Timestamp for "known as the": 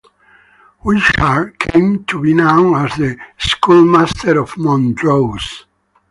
2.33-3.17